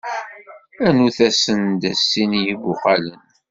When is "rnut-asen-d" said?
0.87-1.81